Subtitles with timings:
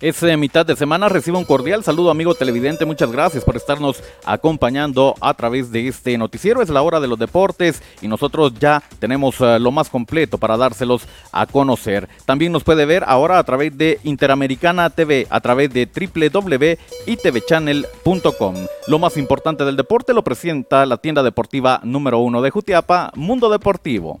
[0.00, 4.00] Es eh, mitad de semana, recibo un cordial saludo amigo televidente, muchas gracias por estarnos
[4.24, 8.80] acompañando a través de este noticiero, es la hora de los deportes y nosotros ya
[9.00, 12.08] tenemos eh, lo más completo para dárselos a conocer.
[12.26, 18.54] También nos puede ver ahora a través de Interamericana TV, a través de www.itvchannel.com.
[18.86, 23.50] Lo más importante del deporte lo presenta la tienda deportiva número uno de Jutiapa, Mundo
[23.50, 24.20] Deportivo.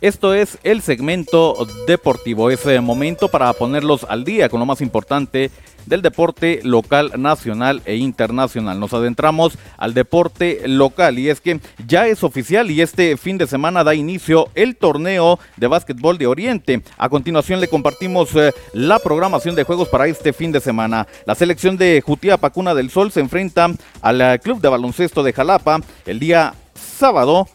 [0.00, 5.50] Esto es el segmento deportivo, ese momento para ponerlos al día con lo más importante
[5.84, 8.80] del deporte local, nacional e internacional.
[8.80, 13.46] Nos adentramos al deporte local y es que ya es oficial y este fin de
[13.46, 16.82] semana da inicio el torneo de básquetbol de Oriente.
[16.96, 21.06] A continuación le compartimos eh, la programación de juegos para este fin de semana.
[21.26, 23.68] La selección de Jutiapa Cuna del Sol se enfrenta
[24.00, 27.48] al eh, Club de Baloncesto de Jalapa el día sábado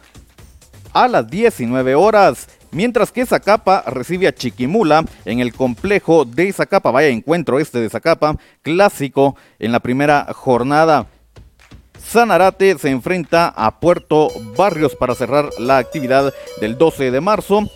[0.95, 2.47] a las 19 horas.
[2.72, 7.89] Mientras que Zacapa recibe a Chiquimula en el complejo de Zacapa, vaya encuentro este de
[7.89, 11.07] Zacapa, clásico en la primera jornada.
[12.01, 17.69] Sanarate se enfrenta a Puerto Barrios para cerrar la actividad del 12 de marzo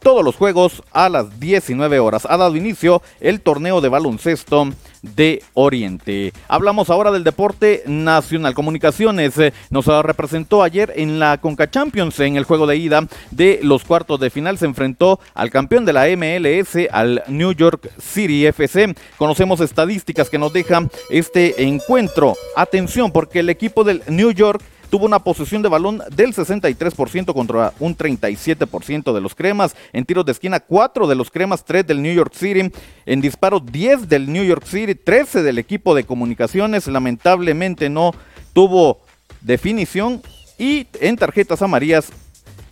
[0.00, 2.26] todos los juegos a las 19 horas.
[2.28, 4.68] Ha dado inicio el torneo de baloncesto
[5.02, 6.32] de Oriente.
[6.48, 8.54] Hablamos ahora del deporte nacional.
[8.54, 13.60] Comunicaciones eh, nos representó ayer en la Conca Champions en el juego de ida de
[13.62, 14.58] los cuartos de final.
[14.58, 18.94] Se enfrentó al campeón de la MLS, al New York City FC.
[19.16, 22.34] Conocemos estadísticas que nos dejan este encuentro.
[22.56, 27.72] Atención, porque el equipo del New York tuvo una posesión de balón del 63% contra
[27.80, 29.76] un 37% de los cremas.
[29.92, 32.70] En tiros de esquina, 4 de los cremas, 3 del New York City.
[33.04, 36.86] En disparo, 10 del New York City, 13 del equipo de comunicaciones.
[36.86, 38.12] Lamentablemente no
[38.52, 39.00] tuvo
[39.40, 40.22] definición.
[40.58, 42.10] Y en tarjetas amarillas,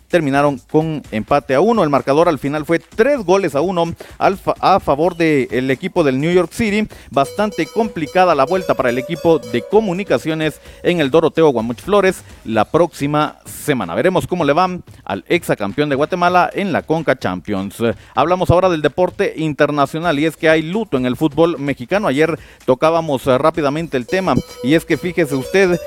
[0.07, 1.83] terminaron con empate a uno.
[1.83, 6.31] El marcador al final fue tres goles a uno a favor del equipo del New
[6.31, 6.87] York City.
[7.11, 12.65] Bastante complicada la vuelta para el equipo de comunicaciones en el Doroteo Guamuch Flores la
[12.65, 13.95] próxima semana.
[13.95, 15.23] Veremos cómo le van al
[15.57, 17.77] campeón de Guatemala en la Conca Champions.
[18.13, 22.07] Hablamos ahora del deporte internacional y es que hay luto en el fútbol mexicano.
[22.07, 25.79] Ayer tocábamos eh, rápidamente el tema y es que fíjese usted,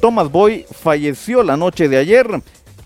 [0.00, 2.26] Thomas Boy falleció la noche de ayer.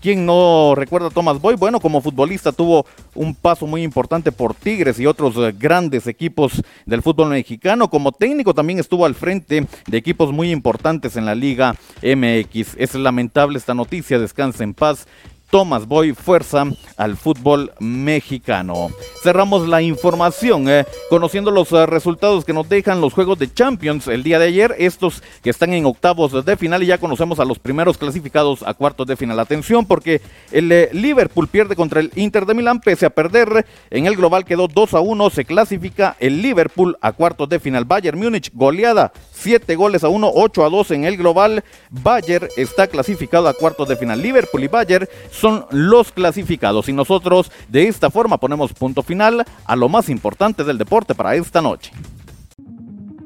[0.01, 1.55] ¿Quién no recuerda a Thomas Boy?
[1.55, 6.63] Bueno, como futbolista tuvo un paso muy importante por Tigres y otros eh, grandes equipos
[6.87, 7.87] del fútbol mexicano.
[7.87, 12.77] Como técnico también estuvo al frente de equipos muy importantes en la Liga MX.
[12.77, 15.05] Es lamentable esta noticia, descansa en paz
[15.51, 16.65] Thomas Boy fuerza
[16.97, 18.89] al fútbol mexicano.
[19.21, 24.07] Cerramos la información eh, conociendo los eh, resultados que nos dejan los juegos de Champions
[24.07, 24.73] el día de ayer.
[24.79, 28.73] Estos que están en octavos de final y ya conocemos a los primeros clasificados a
[28.73, 29.39] cuartos de final.
[29.39, 30.21] Atención porque
[30.51, 33.65] el eh, Liverpool pierde contra el Inter de Milán pese a perder.
[33.89, 35.29] En el global quedó 2 a 1.
[35.31, 37.83] Se clasifica el Liverpool a cuartos de final.
[37.83, 39.11] Bayern Múnich goleada
[39.41, 41.63] 7 goles a 1, 8 a 2 en el global.
[41.89, 44.21] Bayern está clasificado a cuartos de final.
[44.21, 49.75] Liverpool y Bayern son los clasificados y nosotros de esta forma ponemos punto final a
[49.75, 51.91] lo más importante del deporte para esta noche.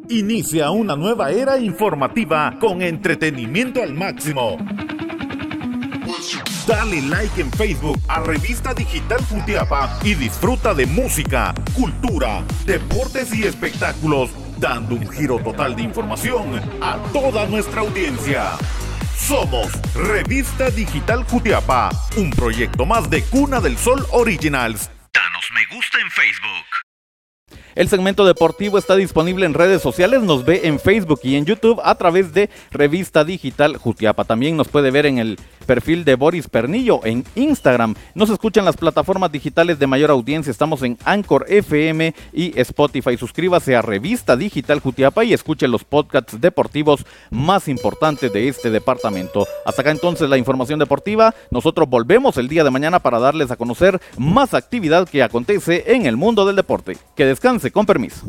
[0.10, 4.58] Inicia una nueva era informativa con entretenimiento al máximo.
[6.68, 13.44] Dale like en Facebook a Revista Digital Jutiapa y disfruta de música, cultura, deportes y
[13.44, 18.52] espectáculos, dando un giro total de información a toda nuestra audiencia.
[19.18, 24.90] Somos Revista Digital Jutiapa, un proyecto más de Cuna del Sol Originals.
[25.14, 26.75] Danos me gusta en Facebook.
[27.76, 31.82] El segmento deportivo está disponible en redes sociales, nos ve en Facebook y en YouTube
[31.84, 34.24] a través de Revista Digital Jutiapa.
[34.24, 37.96] También nos puede ver en el perfil de Boris Pernillo en Instagram.
[38.14, 40.52] Nos escuchan las plataformas digitales de mayor audiencia.
[40.52, 43.18] Estamos en Anchor FM y Spotify.
[43.18, 49.46] Suscríbase a Revista Digital Jutiapa y escuche los podcasts deportivos más importantes de este departamento.
[49.66, 51.36] Hasta acá entonces la información deportiva.
[51.52, 56.06] Nosotros volvemos el día de mañana para darles a conocer más actividad que acontece en
[56.06, 56.96] el mundo del deporte.
[57.16, 58.26] Que descanse con permiso.